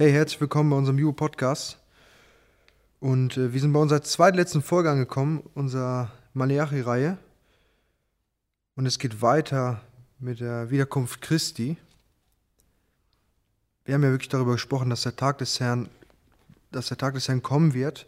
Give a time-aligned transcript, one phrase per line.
[0.00, 1.76] Hey, herzlich willkommen bei unserem Jugo Podcast.
[3.00, 7.18] Und äh, wir sind bei unserer zweitletzten Folge angekommen, unserer Maleachi-Reihe.
[8.76, 9.80] Und es geht weiter
[10.20, 11.78] mit der Wiederkunft Christi.
[13.86, 15.88] Wir haben ja wirklich darüber gesprochen, dass der Tag des Herrn,
[16.70, 18.06] dass der Tag des Herrn kommen wird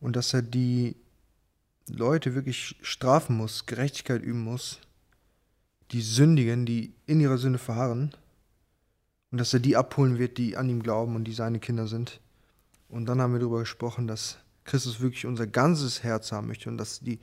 [0.00, 0.96] und dass er die
[1.90, 4.78] Leute wirklich strafen muss, Gerechtigkeit üben muss,
[5.90, 8.14] die Sündigen, die in ihrer Sünde verharren,
[9.30, 12.20] und dass er die abholen wird, die an ihm glauben und die seine Kinder sind.
[12.88, 16.76] Und dann haben wir darüber gesprochen, dass Christus wirklich unser ganzes Herz haben möchte und
[16.76, 17.20] dass die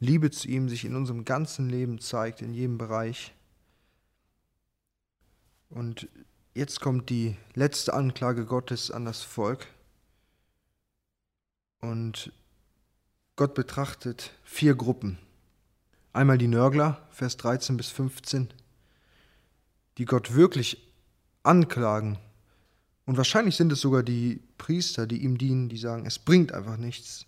[0.00, 3.34] Liebe zu ihm sich in unserem ganzen Leben zeigt, in jedem Bereich.
[5.70, 6.08] Und
[6.54, 9.66] jetzt kommt die letzte Anklage Gottes an das Volk.
[11.80, 12.32] Und
[13.36, 15.18] Gott betrachtet vier Gruppen.
[16.12, 18.48] Einmal die Nörgler, Vers 13 bis 15,
[19.98, 20.87] die Gott wirklich
[21.48, 22.18] anklagen.
[23.06, 26.76] Und wahrscheinlich sind es sogar die Priester, die ihm dienen, die sagen, es bringt einfach
[26.76, 27.24] nichts,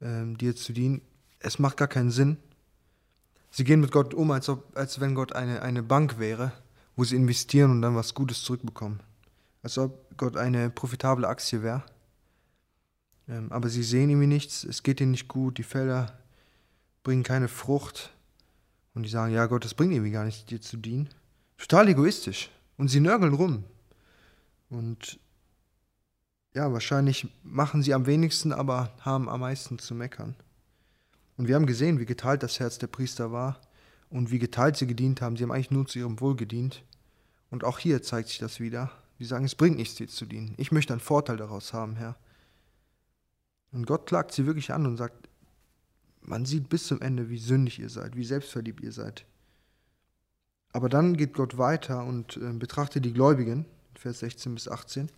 [0.00, 1.02] ähm, dir zu dienen.
[1.38, 2.36] Es macht gar keinen Sinn.
[3.50, 6.52] Sie gehen mit Gott um, als, ob, als wenn Gott eine, eine Bank wäre,
[6.96, 9.00] wo sie investieren und dann was Gutes zurückbekommen.
[9.62, 11.84] Als ob Gott eine profitable Aktie wäre.
[13.28, 16.18] Ähm, aber sie sehen irgendwie nichts, es geht ihnen nicht gut, die Felder
[17.04, 18.10] bringen keine Frucht.
[18.94, 21.08] Und die sagen, ja Gott, das bringt irgendwie gar nichts, dir zu dienen.
[21.56, 22.50] Total egoistisch.
[22.78, 23.64] Und sie nörgeln rum.
[24.70, 25.20] Und
[26.54, 30.34] ja, wahrscheinlich machen sie am wenigsten, aber haben am meisten zu meckern.
[31.36, 33.60] Und wir haben gesehen, wie geteilt das Herz der Priester war
[34.10, 35.36] und wie geteilt sie gedient haben.
[35.36, 36.82] Sie haben eigentlich nur zu ihrem Wohl gedient.
[37.50, 38.90] Und auch hier zeigt sich das wieder.
[39.18, 40.54] Sie sagen, es bringt nichts, dir zu dienen.
[40.56, 42.16] Ich möchte einen Vorteil daraus haben, Herr.
[43.72, 45.28] Und Gott klagt sie wirklich an und sagt,
[46.20, 49.24] man sieht bis zum Ende, wie sündig ihr seid, wie selbstverliebt ihr seid.
[50.72, 53.64] Aber dann geht Gott weiter und äh, betrachtet die Gläubigen,
[53.94, 55.08] Vers 16 bis 18.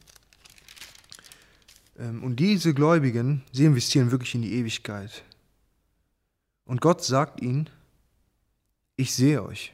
[1.99, 5.25] Ähm, und diese Gläubigen, sie investieren wirklich in die Ewigkeit.
[6.65, 7.69] Und Gott sagt ihnen,
[8.97, 9.73] ich sehe euch.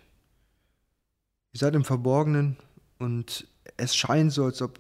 [1.52, 2.56] Ihr seid im Verborgenen
[2.98, 4.78] und es scheint so, als ob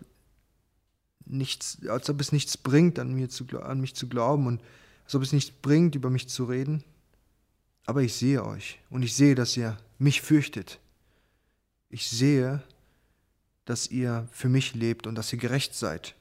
[1.24, 4.62] nichts, als ob es nichts bringt, an, mir zu, an mich zu glauben und
[5.04, 6.84] als ob es nichts bringt, über mich zu reden.
[7.84, 10.80] Aber ich sehe euch und ich sehe, dass ihr mich fürchtet.
[11.88, 12.62] Ich sehe,
[13.64, 16.14] dass ihr für mich lebt und dass ihr gerecht seid.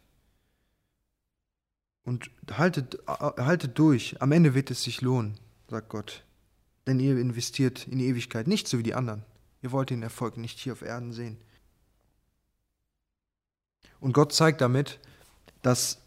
[2.03, 5.37] Und haltet, haltet durch, am Ende wird es sich lohnen,
[5.69, 6.23] sagt Gott.
[6.85, 9.23] Denn ihr investiert in die Ewigkeit, nicht so wie die anderen.
[9.63, 11.37] Ihr wollt den Erfolg nicht hier auf Erden sehen.
[13.99, 14.99] Und Gott zeigt damit,
[15.63, 15.97] dass,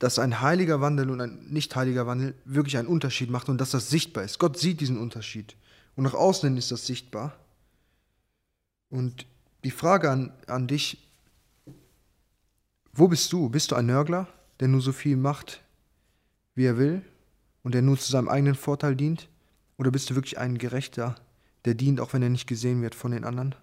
[0.00, 3.70] dass ein heiliger Wandel und ein nicht heiliger Wandel wirklich einen Unterschied macht und dass
[3.70, 4.40] das sichtbar ist.
[4.40, 5.54] Gott sieht diesen Unterschied.
[5.94, 7.38] Und nach außen ist das sichtbar.
[8.90, 9.26] Und
[9.64, 11.08] die Frage an, an dich,
[12.92, 13.48] wo bist du?
[13.48, 14.28] Bist du ein Nörgler,
[14.60, 15.62] der nur so viel macht,
[16.54, 17.02] wie er will
[17.62, 19.28] und der nur zu seinem eigenen Vorteil dient?
[19.76, 21.16] Oder bist du wirklich ein Gerechter,
[21.64, 23.54] der dient, auch wenn er nicht gesehen wird von den anderen?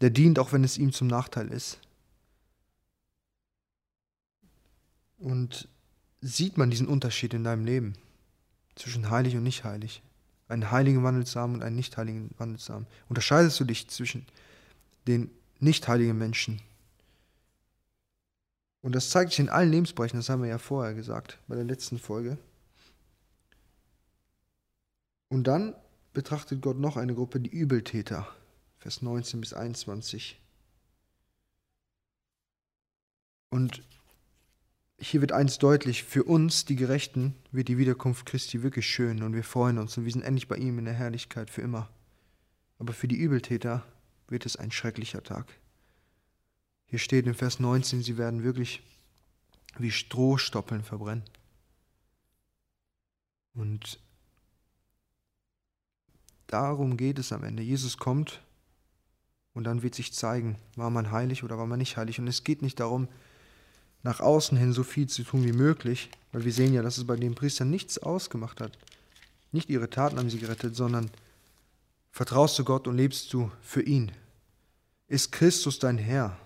[0.00, 1.78] Der dient, auch wenn es ihm zum Nachteil ist.
[5.18, 5.68] Und
[6.22, 7.92] sieht man diesen Unterschied in deinem Leben
[8.74, 10.02] zwischen heilig und nicht heilig?
[10.50, 12.86] Einen heiligen Wandel zu haben und einen nicht heiligen Wandel zu haben.
[13.08, 14.26] Unterscheidest du dich zwischen
[15.06, 15.30] den
[15.60, 16.60] nicht heiligen Menschen?
[18.82, 21.64] Und das zeigt sich in allen Lebensbereichen, das haben wir ja vorher gesagt, bei der
[21.64, 22.38] letzten Folge.
[25.28, 25.74] Und dann
[26.12, 28.26] betrachtet Gott noch eine Gruppe, die Übeltäter.
[28.78, 30.40] Vers 19 bis 21.
[33.50, 33.82] Und
[35.00, 39.34] hier wird eins deutlich, für uns, die Gerechten, wird die Wiederkunft Christi wirklich schön und
[39.34, 41.88] wir freuen uns und wir sind endlich bei ihm in der Herrlichkeit für immer.
[42.78, 43.84] Aber für die Übeltäter
[44.28, 45.46] wird es ein schrecklicher Tag.
[46.84, 48.82] Hier steht in Vers 19, sie werden wirklich
[49.78, 51.24] wie Strohstoppeln verbrennen.
[53.54, 54.00] Und
[56.46, 57.62] darum geht es am Ende.
[57.62, 58.42] Jesus kommt
[59.54, 62.18] und dann wird sich zeigen, war man heilig oder war man nicht heilig.
[62.18, 63.08] Und es geht nicht darum,
[64.02, 67.06] nach außen hin so viel zu tun wie möglich, weil wir sehen ja, dass es
[67.06, 68.78] bei den Priestern nichts ausgemacht hat.
[69.52, 71.10] Nicht ihre Taten haben sie gerettet, sondern
[72.12, 74.12] vertraust du Gott und lebst du für ihn.
[75.08, 76.36] Ist Christus dein Herr?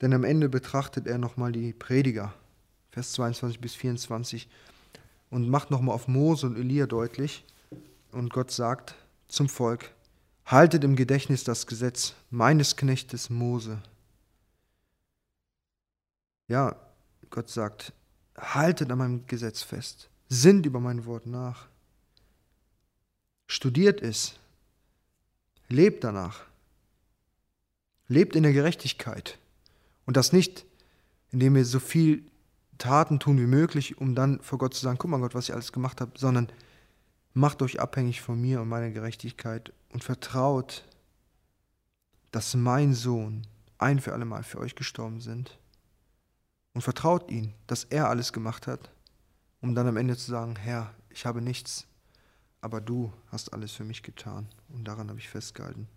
[0.00, 2.32] Denn am Ende betrachtet er nochmal die Prediger,
[2.90, 4.48] Vers 22 bis 24,
[5.30, 7.44] und macht nochmal auf Mose und Elia deutlich.
[8.12, 8.94] Und Gott sagt
[9.26, 9.90] zum Volk,
[10.46, 13.82] Haltet im Gedächtnis das Gesetz meines Knechtes Mose.
[16.48, 16.76] Ja,
[17.30, 17.92] Gott sagt,
[18.36, 21.68] haltet an meinem Gesetz fest, sinnt über mein Wort nach,
[23.46, 24.34] studiert es,
[25.68, 26.48] lebt danach,
[28.08, 29.38] Lebt in der Gerechtigkeit.
[30.06, 30.64] Und das nicht,
[31.30, 32.24] indem wir so viel
[32.78, 35.54] Taten tun wie möglich, um dann vor Gott zu sagen, guck mal Gott, was ich
[35.54, 36.48] alles gemacht habe, sondern
[37.34, 40.84] macht euch abhängig von mir und meiner Gerechtigkeit und vertraut,
[42.30, 43.46] dass mein Sohn
[43.76, 45.58] ein für alle Mal für euch gestorben sind.
[46.78, 48.92] Und vertraut ihn, dass er alles gemacht hat,
[49.60, 51.88] um dann am Ende zu sagen, Herr, ich habe nichts,
[52.60, 54.46] aber du hast alles für mich getan.
[54.68, 55.88] Und daran habe ich festgehalten.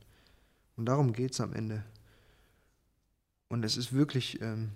[0.75, 1.83] Und darum geht es am Ende.
[3.47, 4.71] Und es ist wirklich ähm,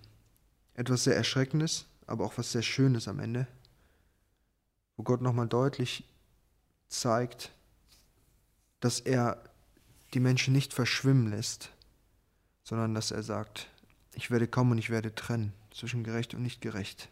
[0.76, 3.48] etwas sehr Erschreckendes, aber auch was sehr Schönes am Ende,
[4.98, 6.08] wo Gott nochmal deutlich
[6.88, 7.52] zeigt,
[8.80, 9.42] dass er
[10.14, 11.72] die Menschen nicht verschwimmen lässt,
[12.62, 13.70] sondern dass er sagt,
[14.14, 17.10] ich werde kommen und ich werde trennen zwischen gerecht und nicht gerecht.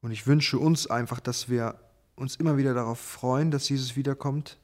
[0.00, 1.78] Und ich wünsche uns einfach, dass wir
[2.14, 4.58] uns immer wieder darauf freuen, dass Jesus wiederkommt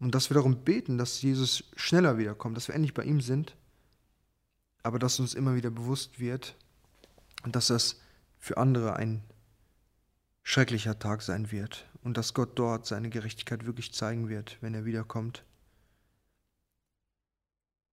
[0.00, 3.56] und dass wir darum beten, dass Jesus schneller wiederkommt, dass wir endlich bei ihm sind,
[4.82, 6.56] aber dass uns immer wieder bewusst wird
[7.44, 8.00] und dass das
[8.38, 9.22] für andere ein
[10.42, 14.84] schrecklicher Tag sein wird und dass Gott dort seine Gerechtigkeit wirklich zeigen wird, wenn er
[14.84, 15.44] wiederkommt.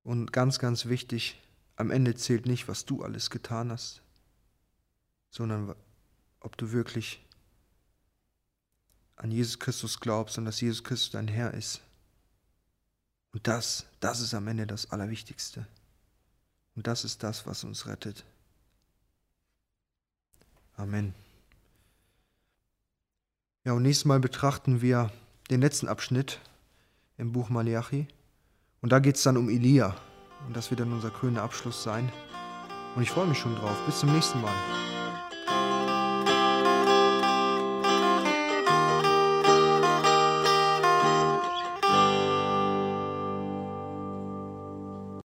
[0.04, 1.42] Und ganz, ganz wichtig,
[1.76, 4.02] am Ende zählt nicht, was du alles getan hast,
[5.30, 5.76] sondern
[6.40, 7.26] ob du wirklich
[9.16, 11.82] an Jesus Christus glaubst und dass Jesus Christus dein Herr ist.
[13.32, 15.66] Und das, das ist am Ende das Allerwichtigste.
[16.76, 18.24] Und das ist das, was uns rettet.
[20.76, 21.14] Amen.
[23.64, 25.12] Ja, und nächstes Mal betrachten wir
[25.50, 26.40] den letzten Abschnitt
[27.18, 28.08] im Buch Malachi.
[28.82, 29.96] Und da geht es dann um Elia.
[30.48, 32.12] Und das wird dann unser grüner Abschluss sein.
[32.96, 33.76] Und ich freue mich schon drauf.
[33.86, 34.54] Bis zum nächsten Mal.